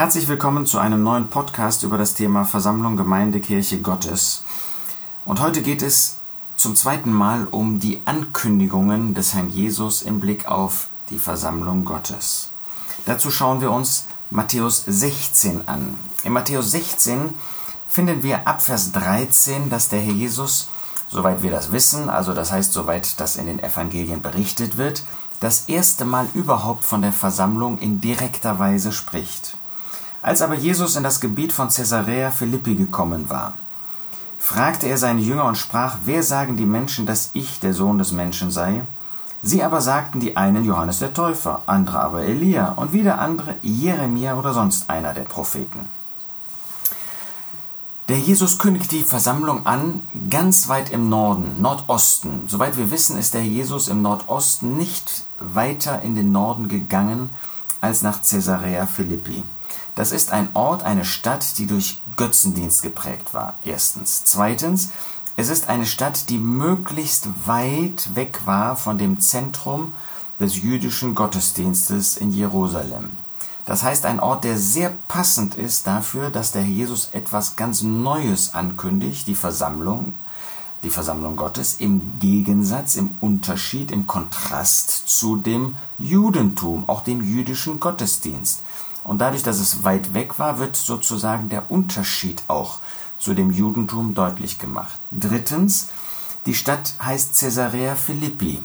[0.00, 4.44] Herzlich willkommen zu einem neuen Podcast über das Thema Versammlung Gemeinde Kirche Gottes.
[5.26, 6.16] Und heute geht es
[6.56, 12.48] zum zweiten Mal um die Ankündigungen des Herrn Jesus im Blick auf die Versammlung Gottes.
[13.04, 15.98] Dazu schauen wir uns Matthäus 16 an.
[16.22, 17.34] In Matthäus 16
[17.86, 20.70] finden wir ab Vers 13, dass der Herr Jesus,
[21.10, 25.04] soweit wir das wissen, also das heißt, soweit das in den Evangelien berichtet wird,
[25.40, 29.58] das erste Mal überhaupt von der Versammlung in direkter Weise spricht.
[30.22, 33.54] Als aber Jesus in das Gebiet von Caesarea Philippi gekommen war,
[34.38, 38.12] fragte er seine Jünger und sprach, wer sagen die Menschen, dass ich der Sohn des
[38.12, 38.82] Menschen sei?
[39.42, 44.36] Sie aber sagten die einen Johannes der Täufer, andere aber Elia und wieder andere Jeremia
[44.36, 45.88] oder sonst einer der Propheten.
[48.08, 52.42] Der Jesus kündigt die Versammlung an, ganz weit im Norden, Nordosten.
[52.48, 57.30] Soweit wir wissen, ist der Jesus im Nordosten nicht weiter in den Norden gegangen
[57.80, 59.42] als nach Caesarea Philippi.
[59.94, 63.54] Das ist ein Ort, eine Stadt, die durch Götzendienst geprägt war.
[63.64, 64.24] Erstens.
[64.24, 64.90] Zweitens,
[65.36, 69.92] es ist eine Stadt, die möglichst weit weg war von dem Zentrum
[70.38, 73.10] des jüdischen Gottesdienstes in Jerusalem.
[73.66, 78.54] Das heißt, ein Ort, der sehr passend ist dafür, dass der Jesus etwas ganz Neues
[78.54, 80.14] ankündigt, die Versammlung,
[80.82, 87.80] die Versammlung Gottes, im Gegensatz, im Unterschied, im Kontrast zu dem Judentum, auch dem jüdischen
[87.80, 88.62] Gottesdienst.
[89.04, 92.80] Und dadurch, dass es weit weg war, wird sozusagen der Unterschied auch
[93.18, 94.98] zu dem Judentum deutlich gemacht.
[95.10, 95.88] Drittens,
[96.46, 98.62] die Stadt heißt Caesarea Philippi.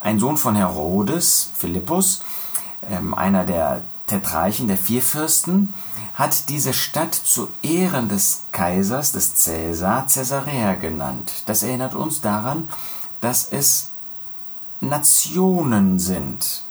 [0.00, 2.22] Ein Sohn von Herodes, Philippus,
[2.90, 5.74] ähm, einer der Tetrarchen, der Vierfürsten,
[6.14, 11.32] hat diese Stadt zu Ehren des Kaisers, des Cäsar, Caesarea genannt.
[11.46, 12.68] Das erinnert uns daran,
[13.20, 13.90] dass es
[14.80, 16.64] Nationen sind.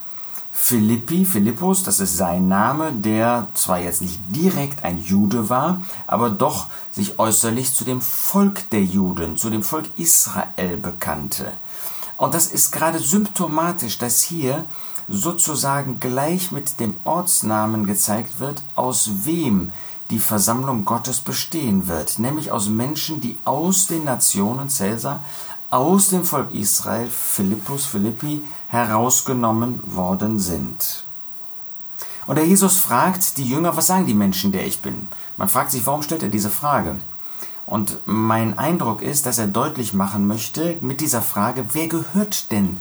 [0.58, 6.30] Philippi, Philippus, das ist sein Name, der zwar jetzt nicht direkt ein Jude war, aber
[6.30, 11.52] doch sich äußerlich zu dem Volk der Juden, zu dem Volk Israel bekannte.
[12.18, 14.64] Und das ist gerade symptomatisch, dass hier
[15.10, 19.72] sozusagen gleich mit dem Ortsnamen gezeigt wird, aus wem
[20.10, 25.24] die Versammlung Gottes bestehen wird, nämlich aus Menschen, die aus den Nationen Cäsar,
[25.76, 31.04] aus dem Volk Israel, Philippus, Philippi, herausgenommen worden sind.
[32.28, 35.10] Und der Jesus fragt die Jünger, was sagen die Menschen, der ich bin?
[35.36, 36.96] Man fragt sich, warum stellt er diese Frage?
[37.66, 42.80] Und mein Eindruck ist, dass er deutlich machen möchte mit dieser Frage, wer gehört denn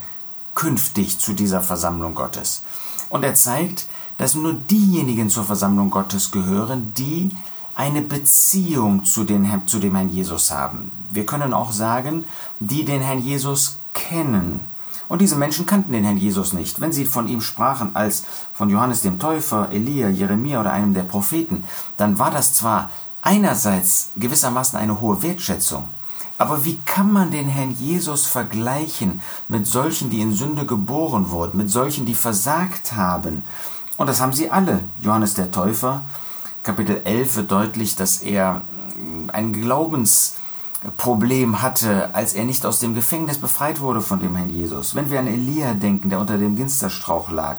[0.55, 2.63] künftig zu dieser Versammlung Gottes?
[3.09, 7.35] Und er zeigt, dass nur diejenigen zur Versammlung Gottes gehören, die
[7.75, 10.91] eine Beziehung zu, den, zu dem Herrn Jesus haben.
[11.11, 12.25] Wir können auch sagen,
[12.59, 14.61] die den Herrn Jesus kennen.
[15.07, 16.81] Und diese Menschen kannten den Herrn Jesus nicht.
[16.81, 21.03] Wenn sie von ihm sprachen als von Johannes dem Täufer, Elia, Jeremia oder einem der
[21.03, 21.63] Propheten,
[21.97, 22.89] dann war das zwar
[23.21, 25.85] einerseits gewissermaßen eine hohe Wertschätzung,
[26.37, 31.57] aber wie kann man den Herrn Jesus vergleichen mit solchen, die in Sünde geboren wurden,
[31.57, 33.43] mit solchen, die versagt haben?
[33.97, 34.81] Und das haben sie alle.
[35.01, 36.03] Johannes der Täufer,
[36.65, 38.61] Kapitel 11 wird deutlich, dass er
[39.31, 44.95] ein Glaubensproblem hatte, als er nicht aus dem Gefängnis befreit wurde von dem Herrn Jesus.
[44.95, 47.57] Wenn wir an Elia denken, der unter dem Ginsterstrauch lag,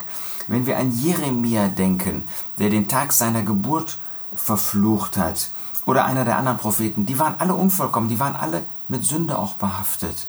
[0.48, 2.24] wenn wir an Jeremia denken,
[2.58, 3.96] der den Tag seiner Geburt
[4.34, 5.50] verflucht hat,
[5.84, 9.54] oder einer der anderen Propheten, die waren alle unvollkommen, die waren alle mit Sünde auch
[9.54, 10.26] behaftet.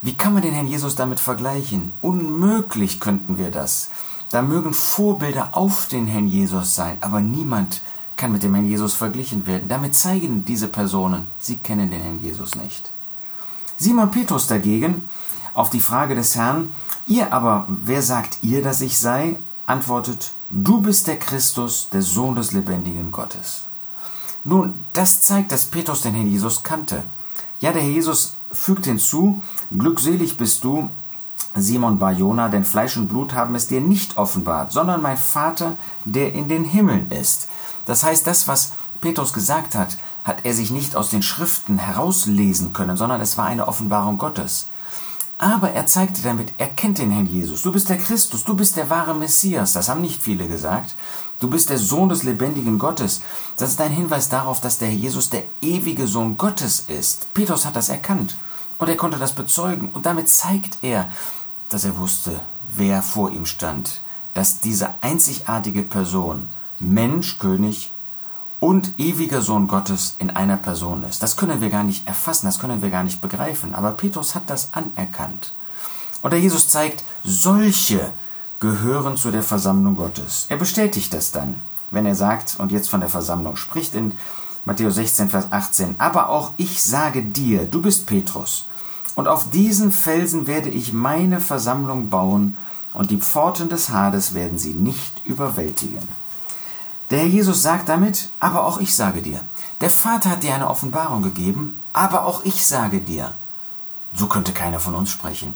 [0.00, 1.92] Wie kann man den Herrn Jesus damit vergleichen?
[2.02, 3.88] Unmöglich könnten wir das.
[4.28, 7.80] Da mögen Vorbilder auf den Herrn Jesus sein, aber niemand
[8.16, 9.68] kann mit dem Herrn Jesus verglichen werden.
[9.68, 12.90] Damit zeigen diese Personen, sie kennen den Herrn Jesus nicht.
[13.76, 15.08] Simon Petrus dagegen,
[15.54, 16.70] auf die Frage des Herrn,
[17.06, 22.36] ihr aber, wer sagt ihr, dass ich sei, antwortet, du bist der Christus, der Sohn
[22.36, 23.64] des lebendigen Gottes.
[24.44, 27.02] Nun, das zeigt, dass Petrus den Herrn Jesus kannte.
[27.60, 29.42] Ja, der Herr Jesus fügt hinzu,
[29.76, 30.88] glückselig bist du,
[31.54, 36.32] Simon Barjona, denn Fleisch und Blut haben es dir nicht offenbart, sondern mein Vater, der
[36.32, 37.48] in den Himmeln ist.
[37.86, 42.72] Das heißt, das, was Petrus gesagt hat, hat er sich nicht aus den Schriften herauslesen
[42.72, 44.66] können, sondern es war eine Offenbarung Gottes.
[45.38, 47.62] Aber er zeigte damit, er kennt den Herrn Jesus.
[47.62, 49.74] Du bist der Christus, du bist der wahre Messias.
[49.74, 50.94] Das haben nicht viele gesagt.
[51.40, 53.20] Du bist der Sohn des lebendigen Gottes.
[53.58, 57.32] Das ist ein Hinweis darauf, dass der Herr Jesus der ewige Sohn Gottes ist.
[57.34, 58.36] Petrus hat das erkannt
[58.78, 59.90] und er konnte das bezeugen.
[59.92, 61.10] Und damit zeigt er,
[61.68, 62.40] dass er wusste,
[62.74, 64.00] wer vor ihm stand.
[64.32, 67.90] Dass diese einzigartige Person Mensch, König
[68.60, 71.22] und ewiger Sohn Gottes in einer Person ist.
[71.22, 73.74] Das können wir gar nicht erfassen, das können wir gar nicht begreifen.
[73.74, 75.52] Aber Petrus hat das anerkannt.
[76.22, 78.10] Und der Jesus zeigt, solche
[78.60, 80.46] gehören zu der Versammlung Gottes.
[80.48, 81.56] Er bestätigt das dann.
[81.90, 84.14] wenn er sagt und jetzt von der Versammlung spricht in
[84.64, 88.66] Matthäus 16, Vers 18, aber auch ich sage dir, du bist Petrus,
[89.14, 92.56] und auf diesen Felsen werde ich meine Versammlung bauen,
[92.92, 96.08] und die Pforten des Hades werden sie nicht überwältigen.
[97.10, 99.40] Der Herr Jesus sagt damit, aber auch ich sage dir.
[99.80, 103.32] Der Vater hat dir eine Offenbarung gegeben, aber auch ich sage dir.
[104.12, 105.54] So könnte keiner von uns sprechen.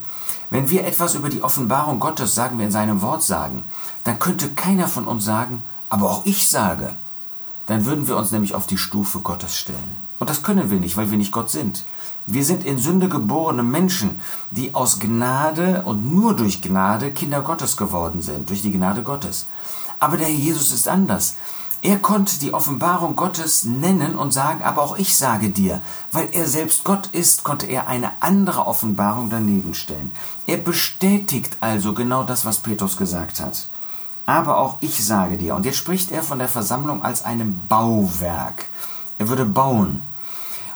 [0.51, 3.65] Wenn wir etwas über die Offenbarung Gottes, sagen wir in seinem Wort sagen,
[4.05, 6.95] dann könnte keiner von uns sagen, aber auch ich sage.
[7.67, 9.97] Dann würden wir uns nämlich auf die Stufe Gottes stellen.
[10.19, 11.85] Und das können wir nicht, weil wir nicht Gott sind.
[12.27, 14.21] Wir sind in Sünde geborene Menschen,
[14.51, 19.47] die aus Gnade und nur durch Gnade Kinder Gottes geworden sind, durch die Gnade Gottes.
[20.01, 21.37] Aber der Jesus ist anders.
[21.83, 25.81] Er konnte die Offenbarung Gottes nennen und sagen, aber auch ich sage dir,
[26.13, 30.11] weil er selbst Gott ist, konnte er eine andere Offenbarung daneben stellen.
[30.47, 33.67] Er bestätigt also genau das, was Petrus gesagt hat.
[34.27, 38.67] Aber auch ich sage dir, und jetzt spricht er von der Versammlung als einem Bauwerk.
[39.19, 40.03] Er würde bauen.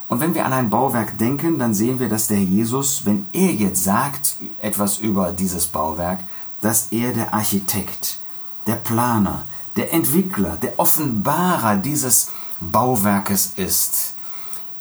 [0.09, 3.53] Und wenn wir an ein Bauwerk denken, dann sehen wir, dass der Jesus, wenn er
[3.53, 6.20] jetzt sagt etwas über dieses Bauwerk,
[6.62, 8.19] dass er der Architekt,
[8.67, 9.43] der Planer,
[9.77, 12.31] der Entwickler, der Offenbarer dieses
[12.61, 14.15] Bauwerkes ist.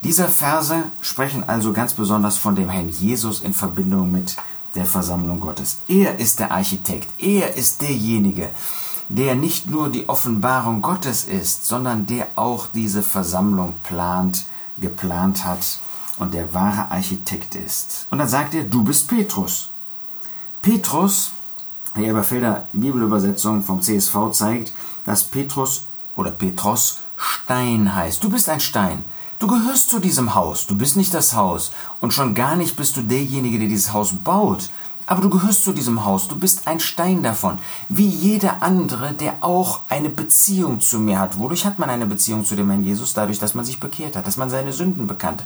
[0.03, 4.35] Diese Verse sprechen also ganz besonders von dem Herrn Jesus in Verbindung mit
[4.75, 5.77] der Versammlung Gottes.
[5.87, 8.49] Er ist der Architekt, er ist derjenige,
[9.09, 14.45] der nicht nur die Offenbarung Gottes ist, sondern der auch diese Versammlung plant,
[14.77, 15.79] geplant hat
[16.17, 18.07] und der wahre Architekt ist.
[18.09, 19.69] Und dann sagt er, du bist Petrus.
[20.61, 21.31] Petrus,
[21.95, 24.73] die Eberfelder Bibelübersetzung vom CSV zeigt,
[25.05, 25.85] dass Petrus
[26.15, 28.23] oder Petros Stein heißt.
[28.23, 29.03] Du bist ein Stein.
[29.39, 30.67] Du gehörst zu diesem Haus.
[30.67, 31.71] Du bist nicht das Haus.
[31.99, 34.69] Und schon gar nicht bist du derjenige, der dieses Haus baut.
[35.05, 37.59] Aber du gehörst zu diesem Haus, du bist ein Stein davon,
[37.89, 41.37] wie jeder andere, der auch eine Beziehung zu mir hat.
[41.37, 43.13] Wodurch hat man eine Beziehung zu dem Herrn Jesus?
[43.13, 45.43] Dadurch, dass man sich bekehrt hat, dass man seine Sünden bekannt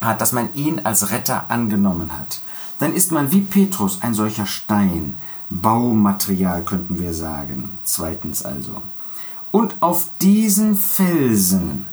[0.00, 2.40] hat, dass man ihn als Retter angenommen hat.
[2.78, 5.16] Dann ist man wie Petrus ein solcher Stein,
[5.50, 7.78] Baumaterial könnten wir sagen.
[7.84, 8.82] Zweitens also.
[9.52, 11.86] Und auf diesen Felsen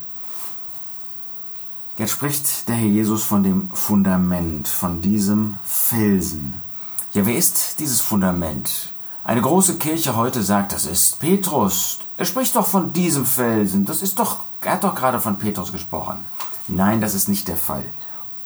[2.01, 6.59] Jetzt spricht der Herr Jesus von dem Fundament, von diesem Felsen.
[7.13, 8.89] Ja, wer ist dieses Fundament?
[9.23, 11.99] Eine große Kirche heute sagt, das ist Petrus.
[12.17, 13.85] Er spricht doch von diesem Felsen.
[13.85, 16.17] Das ist doch, er hat doch gerade von Petrus gesprochen.
[16.67, 17.85] Nein, das ist nicht der Fall.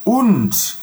[0.03, 0.77] Und,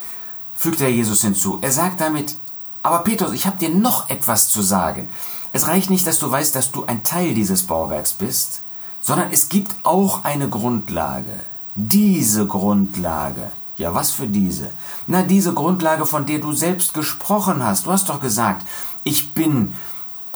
[0.63, 2.37] fügt der Jesus hinzu, er sagt damit,
[2.85, 5.09] aber Petrus, ich habe dir noch etwas zu sagen.
[5.53, 8.63] Es reicht nicht, dass du weißt, dass du ein Teil dieses Bauwerks bist,
[9.01, 11.41] sondern es gibt auch eine Grundlage.
[11.75, 13.51] Diese Grundlage.
[13.77, 14.71] Ja, was für diese?
[15.09, 17.87] Na, diese Grundlage, von der du selbst gesprochen hast.
[17.87, 18.65] Du hast doch gesagt,
[19.03, 19.75] ich bin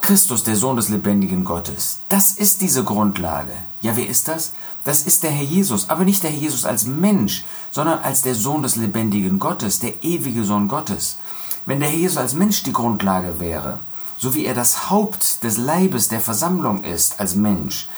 [0.06, 1.98] Christus, der Sohn des lebendigen Gottes.
[2.08, 3.50] Das ist diese Grundlage.
[3.80, 4.52] Ja, wer ist das?
[4.84, 8.36] Das ist der Herr Jesus, aber nicht der Herr Jesus als Mensch, sondern als der
[8.36, 11.16] Sohn des lebendigen Gottes, der ewige Sohn Gottes.
[11.64, 13.80] Wenn der Herr Jesus als Mensch die Grundlage wäre,
[14.16, 17.88] so wie er das Haupt des Leibes der Versammlung ist als Mensch,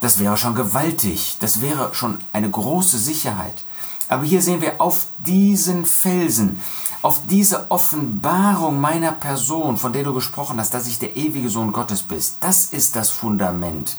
[0.00, 3.62] das wäre schon gewaltig, das wäre schon eine große Sicherheit.
[4.08, 6.60] Aber hier sehen wir auf diesen Felsen,
[7.02, 11.72] auf diese Offenbarung meiner Person, von der du gesprochen hast, dass ich der ewige Sohn
[11.72, 12.36] Gottes bist.
[12.40, 13.96] Das ist das Fundament.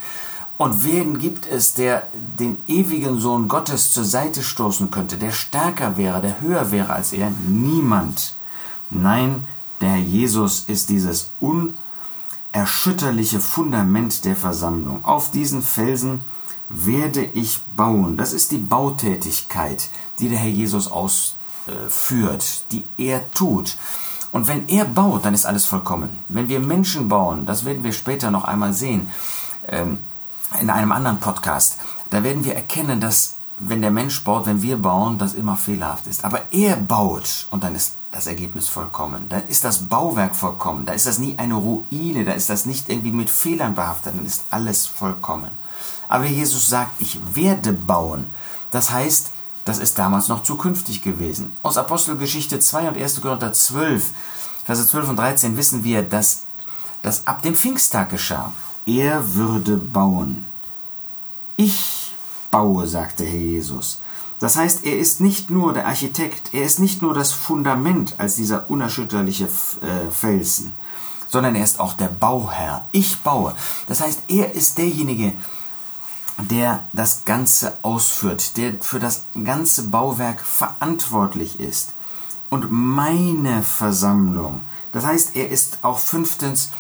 [0.57, 2.07] Und wen gibt es, der
[2.37, 7.13] den ewigen Sohn Gottes zur Seite stoßen könnte, der stärker wäre, der höher wäre als
[7.13, 7.31] er?
[7.47, 8.33] Niemand.
[8.89, 9.47] Nein,
[9.79, 11.75] der Herr Jesus ist dieses un
[12.51, 15.05] erschütterliche Fundament der Versammlung.
[15.05, 16.21] Auf diesen Felsen
[16.67, 18.17] werde ich bauen.
[18.17, 19.89] Das ist die Bautätigkeit,
[20.19, 20.91] die der Herr Jesus
[21.85, 23.77] ausführt, die er tut.
[24.31, 26.19] Und wenn er baut, dann ist alles vollkommen.
[26.27, 29.09] Wenn wir Menschen bauen, das werden wir später noch einmal sehen,
[29.67, 29.97] ähm,
[30.59, 31.77] in einem anderen Podcast,
[32.09, 36.07] da werden wir erkennen, dass wenn der Mensch baut, wenn wir bauen, das immer fehlerhaft
[36.07, 36.23] ist.
[36.23, 39.27] Aber er baut und dann ist das Ergebnis vollkommen.
[39.29, 40.85] Da ist das Bauwerk vollkommen.
[40.85, 42.23] Da ist das nie eine Ruine.
[42.25, 44.15] Da ist das nicht irgendwie mit Fehlern behaftet.
[44.17, 45.51] Dann ist alles vollkommen.
[46.07, 48.25] Aber Jesus sagt, ich werde bauen.
[48.71, 49.31] Das heißt,
[49.69, 51.51] das ist damals noch zukünftig gewesen.
[51.61, 53.21] Aus Apostelgeschichte 2 und 1.
[53.21, 54.13] Korinther 12,
[54.65, 56.41] Verse 12 und 13 wissen wir, dass
[57.03, 58.51] das ab dem Pfingsttag geschah.
[58.87, 60.47] Er würde bauen.
[61.55, 62.15] Ich
[62.49, 64.01] baue, sagte Herr Jesus.
[64.39, 68.37] Das heißt, er ist nicht nur der Architekt, er ist nicht nur das Fundament als
[68.37, 70.73] dieser unerschütterliche äh, Felsen,
[71.27, 72.85] sondern er ist auch der Bauherr.
[72.91, 73.53] Ich baue.
[73.87, 75.33] Das heißt, er ist derjenige, der
[76.93, 81.93] das Ganze ausführt, der für das ganze Bauwerk verantwortlich ist.
[82.49, 86.71] Und meine Versammlung, das heißt, er ist auch fünftens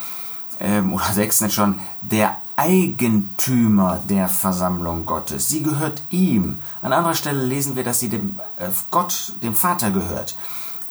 [0.59, 5.47] ähm, oder sechstens schon der Eigentümer der Versammlung Gottes.
[5.47, 6.57] Sie gehört ihm.
[6.81, 10.35] An anderer Stelle lesen wir, dass sie dem äh, Gott, dem Vater gehört.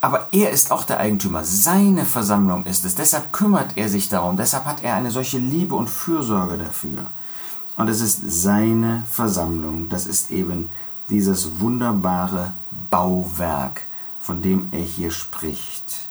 [0.01, 1.45] Aber er ist auch der Eigentümer.
[1.45, 2.95] Seine Versammlung ist es.
[2.95, 4.37] Deshalb kümmert er sich darum.
[4.37, 7.07] Deshalb hat er eine solche Liebe und Fürsorge dafür.
[7.79, 9.89] Und es ist seine Versammlung.
[9.89, 10.69] Das ist eben
[11.09, 12.53] dieses wunderbare
[12.91, 13.83] Bauwerk,
[14.21, 16.07] von dem er hier spricht.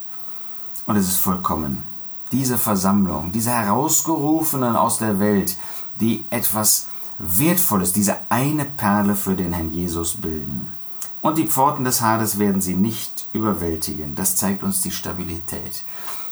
[0.88, 1.84] Und es ist vollkommen
[2.32, 5.58] diese Versammlung, diese Herausgerufenen aus der Welt,
[6.00, 6.88] die etwas
[7.20, 10.74] Wertvolles, diese eine Perle für den Herrn Jesus bilden.
[11.22, 14.16] Und die Pforten des Hades werden sie nicht überwältigen.
[14.16, 15.84] Das zeigt uns die Stabilität.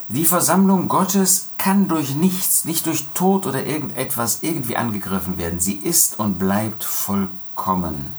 [0.08, 5.60] Die Versammlung Gottes kann durch nichts, nicht durch Tod oder irgendetwas irgendwie angegriffen werden.
[5.60, 8.16] Sie ist und bleibt vollkommen.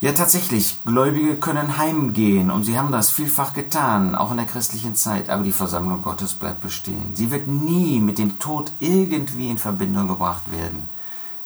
[0.00, 4.94] Ja, tatsächlich, Gläubige können heimgehen und sie haben das vielfach getan, auch in der christlichen
[4.94, 7.14] Zeit, aber die Versammlung Gottes bleibt bestehen.
[7.14, 10.88] Sie wird nie mit dem Tod irgendwie in Verbindung gebracht werden.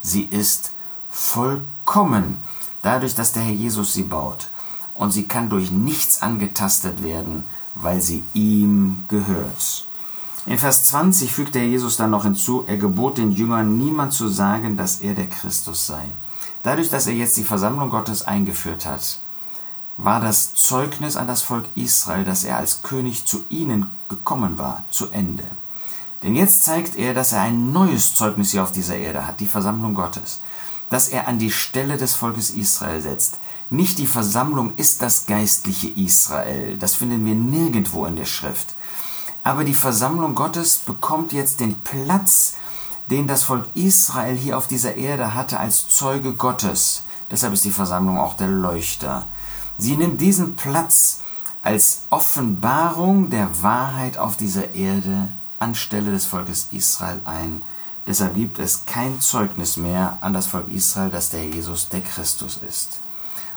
[0.01, 0.71] Sie ist
[1.11, 2.37] vollkommen,
[2.83, 4.49] dadurch, dass der Herr Jesus sie baut.
[4.95, 7.45] Und sie kann durch nichts angetastet werden,
[7.81, 9.87] weil sie ihm gehört.
[10.47, 14.29] In Vers 20 fügt der Jesus dann noch hinzu, er gebot den Jüngern niemand zu
[14.29, 16.03] sagen, dass er der Christus sei.
[16.63, 19.21] Dadurch, dass er jetzt die Versammlung Gottes eingeführt hat,
[19.99, 24.85] war das Zeugnis an das Volk Israel, dass er als König zu ihnen gekommen war,
[24.91, 25.45] zu Ende.
[26.23, 29.47] Denn jetzt zeigt er, dass er ein neues Zeugnis hier auf dieser Erde hat, die
[29.47, 30.41] Versammlung Gottes,
[30.89, 33.39] dass er an die Stelle des Volkes Israel setzt.
[33.71, 38.75] Nicht die Versammlung ist das geistliche Israel, das finden wir nirgendwo in der Schrift.
[39.45, 42.55] Aber die Versammlung Gottes bekommt jetzt den Platz,
[43.11, 47.03] den das Volk Israel hier auf dieser Erde hatte als Zeuge Gottes.
[47.31, 49.27] Deshalb ist die Versammlung auch der Leuchter.
[49.77, 51.21] Sie nimmt diesen Platz
[51.63, 57.63] als Offenbarung der Wahrheit auf dieser Erde anstelle des Volkes Israel ein.
[58.07, 62.59] Deshalb gibt es kein Zeugnis mehr an das Volk Israel, dass der Jesus der Christus
[62.67, 63.01] ist.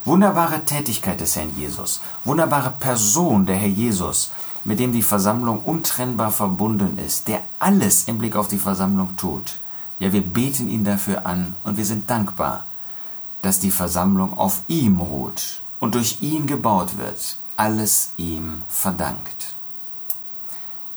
[0.03, 4.31] Wunderbare Tätigkeit des Herrn Jesus, wunderbare Person der Herr Jesus,
[4.63, 9.60] mit dem die Versammlung untrennbar verbunden ist, der alles im Blick auf die Versammlung tut.
[10.00, 12.65] Ja, wir beten ihn dafür an und wir sind dankbar,
[13.43, 19.53] dass die Versammlung auf ihm ruht und durch ihn gebaut wird, alles ihm verdankt.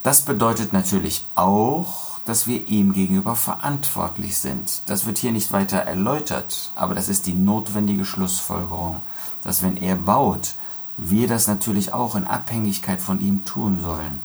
[0.03, 4.83] Das bedeutet natürlich auch, dass wir ihm gegenüber verantwortlich sind.
[4.87, 9.01] Das wird hier nicht weiter erläutert, aber das ist die notwendige Schlussfolgerung,
[9.43, 10.55] dass wenn er baut,
[10.97, 14.23] wir das natürlich auch in Abhängigkeit von ihm tun sollen.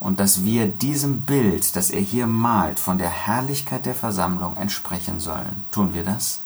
[0.00, 5.18] Und dass wir diesem Bild, das er hier malt, von der Herrlichkeit der Versammlung entsprechen
[5.18, 5.64] sollen.
[5.70, 6.40] Tun wir das?